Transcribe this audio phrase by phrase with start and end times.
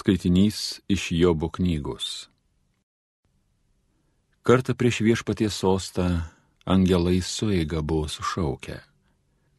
[0.00, 2.30] Skaitinys iš Jobo knygos.
[4.40, 6.06] Kartą prieš viešpaties sostą
[6.64, 8.78] angelai sueiga buvo sušaukę.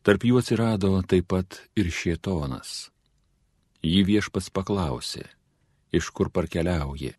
[0.01, 2.89] Tarp jų atsirado taip pat ir šietonas.
[3.85, 5.27] Jį viešpats paklausė,
[5.93, 7.13] iš kur parkeliauji.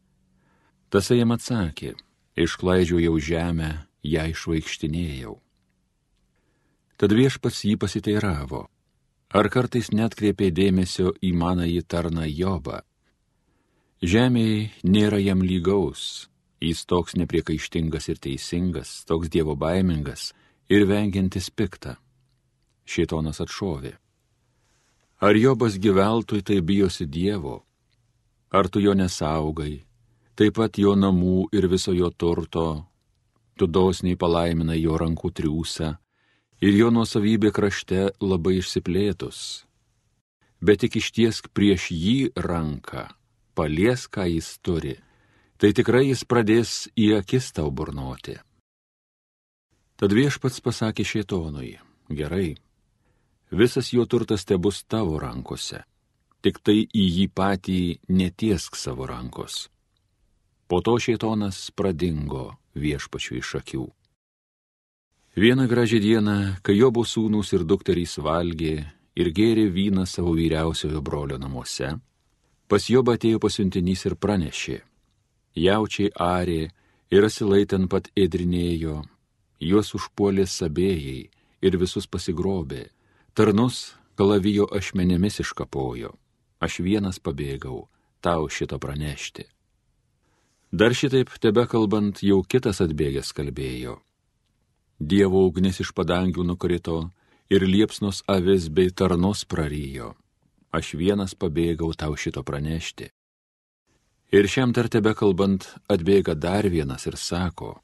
[0.90, 1.94] Tasai jam atsakė,
[2.34, 5.38] išklaidžiojau žemę, ją išvaikštinėjau.
[6.98, 8.66] Tad viešpats jį pasiteiravo,
[9.30, 12.82] ar kartais net kreipė dėmesio į manąjį tarną Jobą
[14.02, 16.26] Žemėje nėra jam lygaus,
[16.58, 20.32] jis toks nepriekaištingas ir teisingas, toks dievo baimingas
[20.66, 21.94] ir vengiantis piktą.
[22.82, 23.92] Šietonas atšovė.
[25.22, 27.62] Ar Jobas gyveltui tai bijosi Dievo?
[28.50, 29.84] Ar tu jo nesaugai,
[30.34, 32.82] taip pat jo namų ir viso jo turto,
[33.54, 35.94] tu dosniai palaiminai jo rankų triūsą
[36.58, 39.62] ir jo nuosavybė krašte labai išsiplėtus.
[40.58, 43.12] Bet tik ištiesk prieš jį ranką
[43.54, 44.96] palies, ką jis turi,
[45.58, 48.38] tai tikrai jis pradės į akis tau burnoti.
[50.00, 51.76] Tad viešpats pasakė šėtonui,
[52.10, 52.56] gerai,
[53.54, 55.84] visas jo turtas te bus tavo rankose,
[56.42, 59.68] tik tai į jį patį netiesk savo rankos.
[60.66, 63.84] Po to šėtonas pradingo viešpačių iš akių.
[65.36, 68.74] Vieną gražią dieną, kai jo bus sūnus ir dukterys valgė
[69.16, 71.94] ir gėrė vyną savo vyriausiojo brolio namuose,
[72.68, 74.78] Pas Jobą atėjo pasiuntinys ir pranešė.
[75.54, 76.70] Jaučiai arė
[77.12, 79.02] ir asilai ten pat ėdrinėjo,
[79.60, 81.28] juos užpuolė sabėjai
[81.62, 82.86] ir visus pasigrobė,
[83.36, 86.14] tarnus kalavijo ašmenėmis iškapojo,
[86.64, 87.88] aš vienas pabėgau,
[88.24, 89.44] tau šito pranešti.
[90.72, 93.98] Dar šitaip tebe kalbant, jau kitas atbėgęs kalbėjo.
[94.96, 97.10] Dievo ugnis iš padangių nukrito
[97.52, 100.14] ir liepsnos avis bei tarnos prarijo
[100.72, 103.10] aš vienas pabėgau tau šito pranešti.
[104.32, 107.74] Ir šiam dar tebe kalbant atbėga dar vienas ir sako,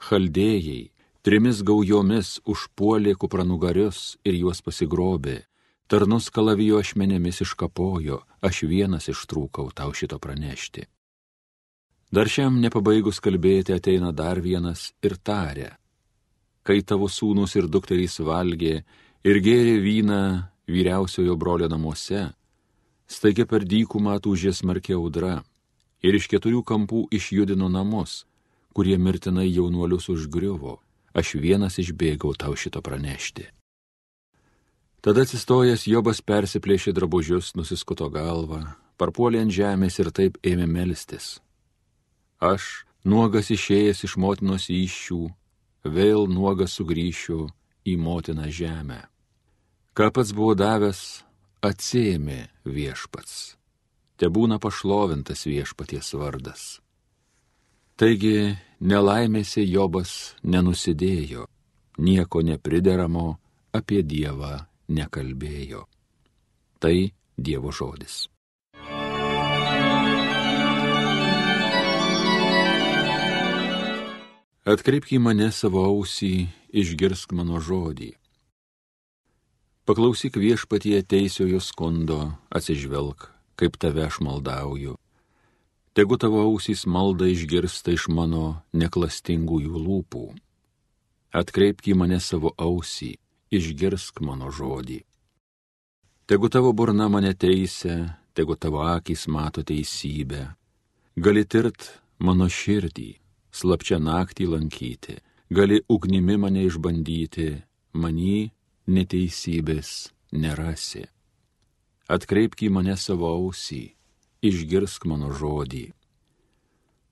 [0.00, 0.88] chaldėjai
[1.24, 5.42] trimis gaujomis užpuolė kupranugarius ir juos pasigrobė,
[5.88, 10.88] tarnus kalavijo ašmenėmis iškapojo, aš vienas ištrūkau tau šito pranešti.
[12.14, 15.70] Dar šiam nepabaigus kalbėti ateina dar vienas ir tarė,
[16.64, 18.76] kai tavo sūnus ir dukterys valgė
[19.24, 20.20] ir gėrė vyną
[20.66, 22.30] vyriausiojo brolio namuose,
[23.06, 25.42] staigia per dykumą tūžė smarkia audra
[26.04, 28.24] ir iš keturių kampų išjudino namus,
[28.76, 30.78] kurie mirtinai jaunuolius užgriuvo,
[31.14, 33.46] aš vienas išbėgau tau šito pranešti.
[35.04, 38.62] Tada atsistojęs Jobas persiplėšė drabužius, nusiskuto galvą,
[38.96, 41.38] parpuolė ant žemės ir taip ėmė melstis.
[42.40, 45.20] Aš, nuogas išėjęs iš motinos iššių,
[45.84, 47.50] vėl nuogas sugrįšiu
[47.84, 49.04] į motiną žemę
[49.94, 51.22] ką pats buvo davęs,
[51.62, 53.54] atsėmė viešpats.
[54.18, 56.62] Te būna pašlovintas viešpaties vardas.
[57.94, 61.46] Taigi nelaimėse Jobas nenusidėjo,
[62.02, 63.26] nieko neprideramo
[63.74, 65.86] apie Dievą nekalbėjo.
[66.82, 66.96] Tai
[67.38, 68.26] Dievo žodis.
[74.64, 78.14] Atkreipk į mane savo ausį, išgirsk mano žodį.
[79.84, 84.94] Paklausyk viešpatie teisiojo skundo, atsižvelg, kaip tave aš maldauju.
[85.92, 90.24] Tegu tavo ausys malda išgirsta iš mano neklastingųjų lūpų.
[91.36, 93.12] Atkreipk į mane savo ausį,
[93.52, 95.02] išgirsk mano žodį.
[96.24, 100.48] Tegu tavo burna mane teisė, tegu tavo akis mato teisybę.
[101.20, 103.10] Gali tirt mano širdį,
[103.52, 105.20] slapčia naktį lankyti,
[105.52, 107.50] gali ugnimi mane išbandyti,
[107.92, 108.48] manį
[108.86, 111.06] neteisybės nerasi.
[112.10, 113.94] Atkreipk į mane savo ausį,
[114.44, 115.86] išgirsk mano žodį.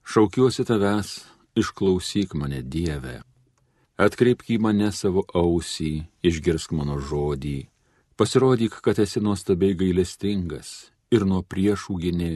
[0.05, 1.23] Šaukiuosi tavęs,
[1.57, 3.23] išklausyk mane Dieve.
[3.97, 7.69] Atkreipk į mane savo ausį, išgirsk mano žodį.
[8.21, 12.33] Pasirodyk, kad esi nuostabiai gailestingas ir nuo priešų gini,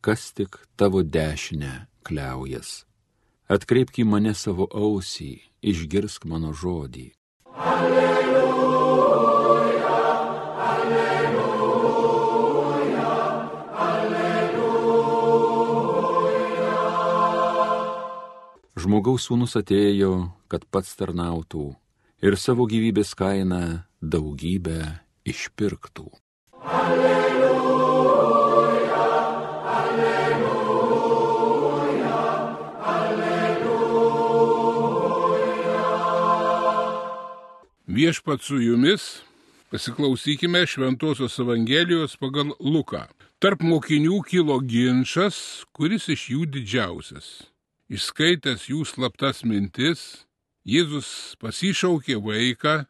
[0.00, 2.86] kas tik tavo dešinę kliaujas.
[3.50, 7.10] Atkreipk į mane savo ausį, išgirsk mano žodį.
[7.60, 8.29] Alleluja.
[18.90, 21.78] Žmogaus sūnus atėjo, kad pats tarnautų
[22.26, 24.98] ir savo gyvybės kainą daugybę
[25.30, 26.10] išpirktų.
[26.66, 28.08] Alleluja,
[29.74, 30.24] alleluja,
[32.94, 34.26] alleluja.
[37.86, 39.22] Viešpat su jumis
[39.70, 43.06] pasiklausykime Šventojios Evangelijos pagal Luką.
[43.38, 47.46] Tarp mokinių kilo ginčas, kuris iš jų didžiausias.
[47.90, 50.24] Išskaitęs jų slaptas mintis,
[50.62, 52.84] Jėzus pasišaukė vaiką,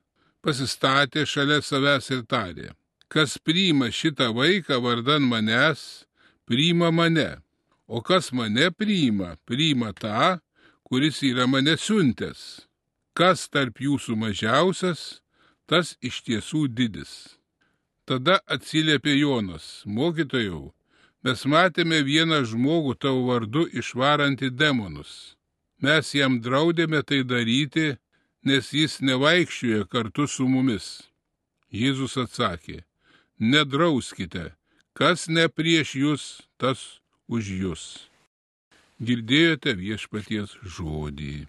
[0.45, 2.67] pasistatė šalia savęs ir tarė,
[3.09, 6.05] kas priima šitą vaiką vardan manęs,
[6.45, 7.39] priima mane,
[7.87, 10.41] o kas mane priima, priima tą,
[10.85, 12.67] kuris yra mane siuntęs.
[13.15, 15.23] Kas tarp jūsų mažiausias,
[15.67, 17.39] tas iš tiesų didis.
[18.05, 20.73] Tada atsiliepė Jonas, mokytojau,
[21.25, 25.37] mes matėme vieną žmogų tavo vardu išvarantį demonus.
[25.81, 27.97] Mes jam draudėme tai daryti,
[28.45, 30.87] nes jis nevaikščioja kartu su mumis.
[31.71, 32.83] Jėzus atsakė,
[33.39, 34.51] nedrauskite,
[34.93, 36.25] kas ne prieš jūs,
[36.59, 37.85] tas už jūs.
[39.01, 41.47] Girdėjote viešpaties žodį.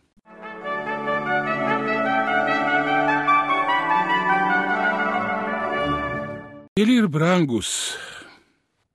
[6.80, 7.72] Mėly ir brangus,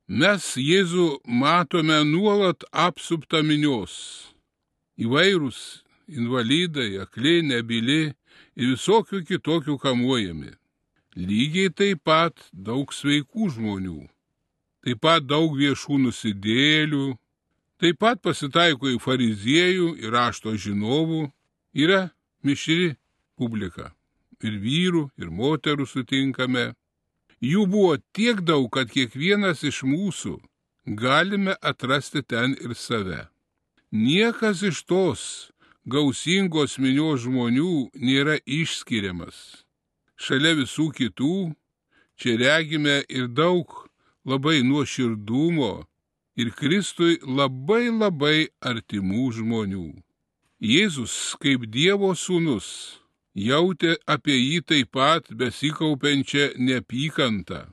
[0.09, 4.33] mes Jėzų matome nuolat apsuptą minios.
[4.97, 8.15] Įvairūs invalidai, akli, nebili
[8.57, 10.55] ir visokių kitokių kamuojami.
[11.17, 14.07] Lygiai taip pat daug sveikų žmonių.
[14.85, 17.17] Taip pat daug viešų nusidėlių.
[17.81, 21.27] Taip pat pasitaiko į fariziejų ir rašto žinovų.
[21.75, 22.11] Yra
[22.45, 22.95] mišri
[23.37, 23.93] publika.
[24.45, 26.75] Ir vyrų, ir moterų sutinkame.
[27.45, 30.39] Jų buvo tiek daug, kad kiekvienas iš mūsų
[30.87, 33.27] galime atrasti ten ir save.
[33.93, 35.23] Niekas iš tos
[35.85, 39.67] gausingos minios žmonių nėra išskiriamas.
[40.17, 41.53] Šalia visų kitų
[42.17, 43.69] čia regime ir daug
[44.25, 45.85] labai nuoširdumo
[46.41, 49.89] ir Kristui labai labai artimų žmonių.
[50.57, 52.69] Jėzus kaip Dievo sūnus
[53.37, 57.67] jautė apie jį taip pat besikaupiančią neapykantą.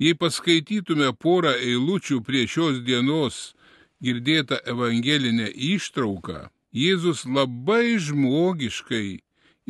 [0.00, 3.54] Jei paskaitytume porą eilučių prie šios dienos
[4.02, 9.20] girdėtą evangelinę ištrauką, Jėzus labai žmogiškai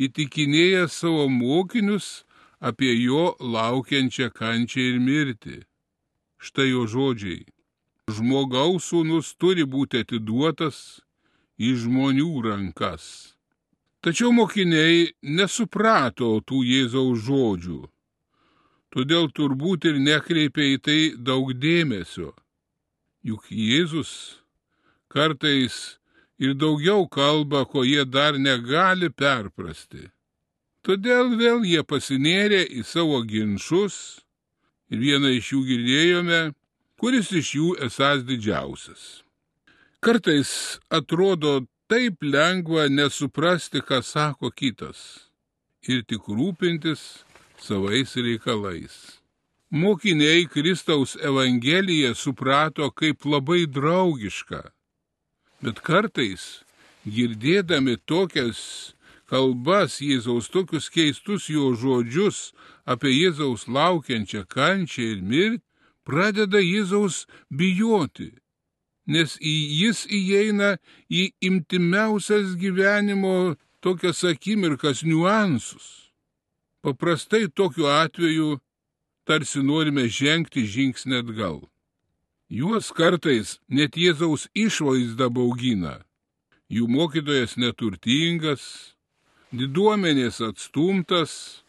[0.01, 2.25] įtikinėja savo mokinius
[2.57, 5.59] apie jo laukiančią kančią ir mirtį.
[6.41, 7.45] Štai jo žodžiai.
[8.09, 11.01] Žmogaus sūnus turi būti atiduotas
[11.61, 13.34] į žmonių rankas.
[14.05, 17.79] Tačiau mokiniai nesuprato tų Jėzaus žodžių,
[18.93, 22.35] todėl turbūt ir nekreipė į tai daug dėmesio.
[23.25, 24.11] Juk Jėzus
[25.09, 25.97] kartais
[26.37, 30.11] ir daugiau kalba, ko jie dar negali perprasti.
[30.85, 34.21] Todėl vėl jie pasinėrė į savo ginčius
[34.93, 36.41] ir vieną iš jų girdėjome,
[37.01, 39.23] kuris iš jų esas didžiausias.
[39.97, 44.99] Kartais atrodo taip lengva nesuprasti, ką sako kitas
[45.85, 47.01] ir tik rūpintis
[47.61, 49.21] savais reikalais.
[49.69, 54.61] Mokiniai Kristaus Evangeliją suprato kaip labai draugišką,
[55.61, 56.63] bet kartais,
[57.05, 58.61] girdėdami tokias
[59.29, 62.53] kalbas Jėzaus, tokius keistus jo žodžius
[62.85, 65.61] apie Jėzaus laukiančią kančią ir mirtį,
[66.05, 68.31] pradeda Jėzaus bijoti
[69.05, 70.75] nes jis įeina
[71.09, 76.11] į imtimiausias gyvenimo tokias akimirkas niuansus.
[76.81, 78.59] Paprastai tokiu atveju
[79.25, 81.63] tarsi norime žengti žingsnį atgal.
[82.49, 86.01] Juos kartais net Jėzaus išvaizda baugina.
[86.69, 88.61] Jų mokytojas neturtingas,
[89.53, 91.63] diduomenės atstumtas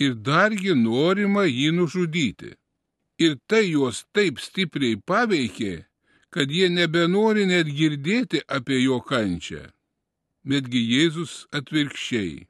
[0.00, 2.54] ir dargi norima jį nužudyti.
[3.18, 5.87] Ir tai juos taip stipriai paveikė,
[6.38, 9.64] kad jie nebenori net girdėti apie jo kančią.
[10.46, 12.44] Betgi Jėzus atvirkščiai.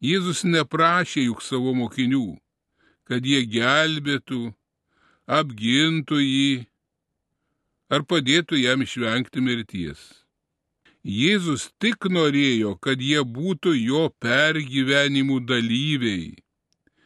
[0.00, 2.38] Jėzus neprašė juk savo mokinių,
[3.04, 4.38] kad jie gelbėtų,
[5.40, 6.54] apgintų jį
[7.92, 10.00] ar padėtų jam išvengti mirties.
[11.04, 16.32] Jėzus tik norėjo, kad jie būtų jo pergyvenimų dalyviai,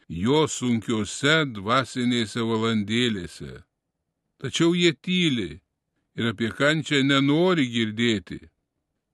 [0.07, 3.65] jo sunkiose dvasinėse valandėlėse.
[4.39, 5.51] Tačiau jie tyli,
[6.15, 8.39] ir apie kančią nenori girdėti.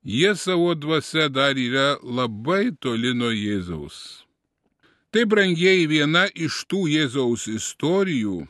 [0.03, 4.25] Jie savo dvasia dar yra labai toli nuo Jėzaus.
[5.11, 8.47] Tai brangiai viena iš tų Jėzaus istorijų,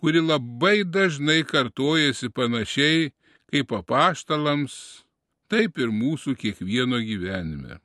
[0.00, 3.12] kuri labai dažnai kartojasi panašiai
[3.50, 4.74] kaip apaštalams,
[5.50, 7.78] taip ir mūsų kiekvieno gyvenime.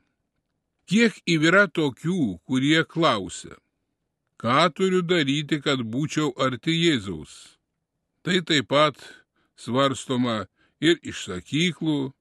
[0.85, 3.55] Kiek yra tokių, kurie klausia,
[4.41, 7.57] ką turiu daryti, kad būčiau arti Jėzaus.
[8.21, 9.01] Tai taip pat
[9.55, 10.45] svarstoma
[10.79, 12.11] ir iš sakyklų,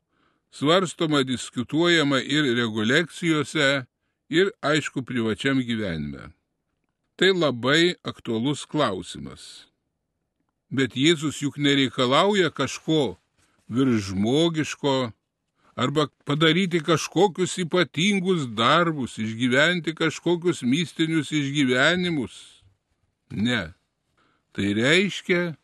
[0.54, 3.84] svarstoma, diskutuojama ir regulekcijose,
[4.28, 6.30] ir aišku privačiam gyvenime.
[7.16, 9.66] Tai labai aktuolus klausimas.
[10.70, 13.16] Bet Jėzus juk nereikalauja kažko
[13.70, 15.12] virš žmogiško
[15.76, 22.34] arba padaryti kažkokius ypatingus darbus, išgyventi kažkokius mistinius išgyvenimus.
[23.30, 23.74] Ne.
[24.54, 25.54] Tai reiškia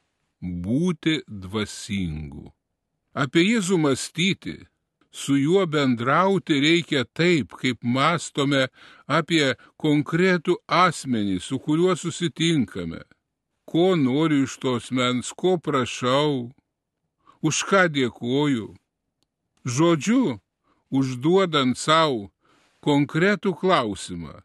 [0.40, 2.50] būti dvasingu.
[3.14, 4.56] Apie Jėzų mąstyti,
[5.10, 8.68] su juo bendrauti reikia taip, kaip mastome
[9.06, 13.02] apie konkretų asmenį, su kuriuo susitinkame.
[13.66, 16.50] Ko noriu iš tos mens, ko prašau,
[17.42, 18.74] už ką dėkoju.
[19.64, 20.40] Žodžiu,
[20.90, 22.30] užduodant savo
[22.80, 24.40] konkretų klausimą,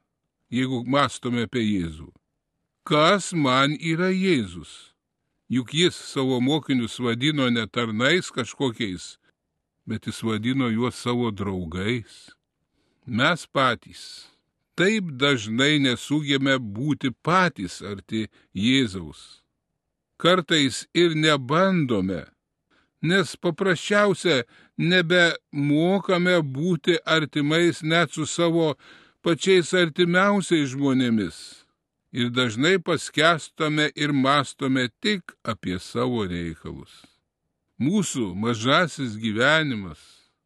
[0.52, 2.12] jeigu mastome apie Jėzų.
[2.86, 4.95] Kas man yra Jėzus?
[5.50, 9.18] Juk jis savo mokinius vadino ne tarnais kažkokiais,
[9.86, 12.32] bet jis vadino juos savo draugais.
[13.06, 14.04] Mes patys
[14.76, 19.42] taip dažnai nesugėme būti patys arti Jėzaus.
[20.18, 22.26] Kartais ir nebandome
[23.06, 24.44] nes paprasčiausia
[24.78, 28.74] nebemokame būti artimais net su savo
[29.24, 31.65] pačiais artimiausiais žmonėmis.
[32.16, 36.94] Ir dažnai paskestame ir mastome tik apie savo reikalus.
[37.76, 40.00] Mūsų mažasis gyvenimas,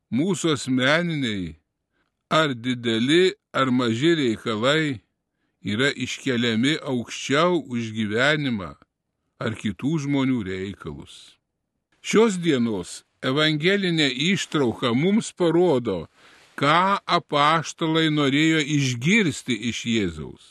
[0.09, 1.59] mūsų asmeniniai
[2.29, 5.01] ar dideli ar maži reikalai
[5.61, 8.71] yra iškeliami aukščiau už gyvenimą
[9.38, 11.38] ar kitų žmonių reikalus.
[12.01, 16.07] Šios dienos evangelinė ištrauka mums parodo,
[16.57, 20.49] ką apaštalai norėjo išgirsti iš Jėzaus.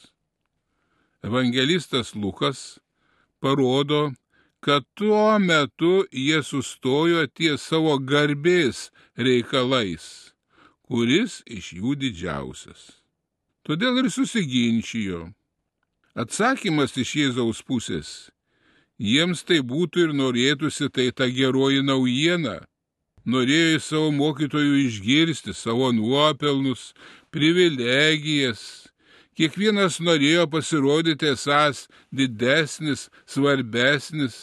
[1.29, 2.79] Evangelistas Lukas
[3.41, 4.13] parodo,
[4.65, 8.89] kad tuo metu jie sustojo ties savo garbės
[9.29, 10.33] reikalais,
[10.89, 12.89] kuris iš jų didžiausias.
[13.63, 15.29] Todėl ir susiginčijo.
[16.19, 18.11] Atsakymas iš Jėzaus pusės
[18.99, 22.65] Jiems tai būtų ir norėtųsi tai ta geroji naujiena.
[23.29, 26.95] Norėjo į savo mokytojų išgirsti savo nuopelnus,
[27.31, 28.88] privilegijas.
[29.39, 34.35] Kiekvienas norėjo pasirodyti esas didesnis, svarbesnis.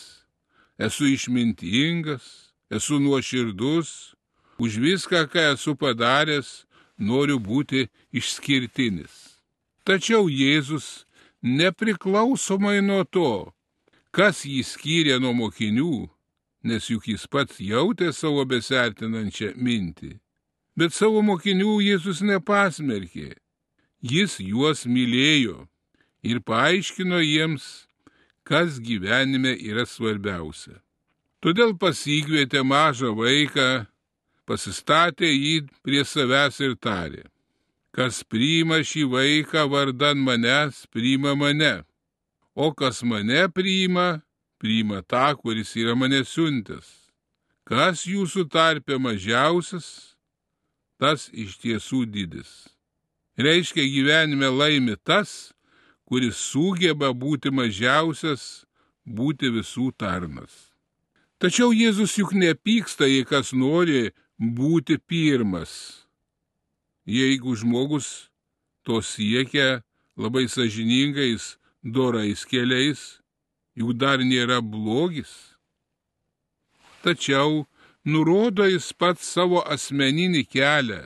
[0.80, 2.24] Esu išmintingas,
[2.72, 4.16] esu nuoširdus,
[4.60, 6.64] už viską, ką esu padaręs,
[6.96, 9.44] noriu būti išskirtinis.
[9.84, 11.06] Tačiau Jėzus
[11.44, 13.52] nepriklausomai nuo to,
[14.16, 16.08] kas jį skyrė nuo mokinių,
[16.64, 20.16] nes juk jis pats jautė savo besertinančią mintį.
[20.76, 23.36] Bet savo mokinių Jėzus nepasmerkė,
[24.12, 25.66] jis juos mylėjo
[26.26, 27.88] ir paaiškino jiems,
[28.46, 30.78] kas gyvenime yra svarbiausia.
[31.42, 33.86] Todėl pasikvietė mažą vaiką,
[34.46, 37.26] pasistatė jį prie savęs ir tarė,
[37.94, 41.84] kas priima šį vaiką vardan manęs, priima mane
[42.56, 44.22] o kas mane priima,
[44.58, 46.88] priima tą, kuris yra mane siuntęs.
[47.68, 50.16] Kas jūsų tarpe mažiausias,
[51.02, 52.70] tas iš tiesų didis.
[53.38, 55.52] Reiškia gyvenime laimi tas,
[56.08, 58.64] kuris sugeba būti mažiausias,
[59.06, 60.72] būti visų tarnas.
[61.38, 66.06] Tačiau Jėzus juk nepyksta, jei kas nori būti pirmas.
[67.06, 68.30] Jeigu žmogus
[68.88, 69.84] to siekia
[70.16, 73.20] labai sažiningais dorais keliais,
[73.76, 75.58] juk dar nėra blogis.
[77.04, 77.68] Tačiau
[78.08, 81.04] nurodo jis pats savo asmeninį kelią,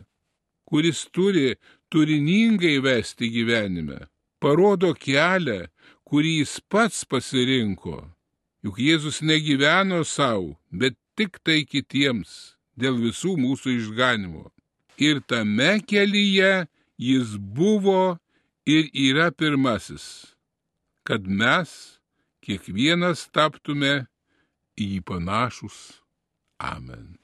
[0.70, 1.58] kuris turi
[1.92, 4.00] turiningai vesti gyvenime,
[4.42, 5.68] parodo kelią,
[6.08, 8.00] kurį jis pats pasirinko.
[8.66, 14.50] Juk Jėzus negyveno savo, bet tik tai kitiems dėl visų mūsų išganimo.
[15.00, 16.68] Ir tame kelyje
[17.00, 18.18] jis buvo
[18.68, 20.36] ir yra pirmasis
[21.10, 21.72] kad mes
[22.46, 23.94] kiekvienas taptume
[24.78, 25.78] į jį panašus.
[26.62, 27.16] Amen.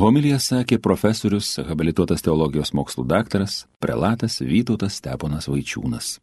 [0.00, 6.16] Homilija sakė profesorius, habilituotas teologijos mokslų daktaras, prelatas Vytautas Steponas Vaičiūnas.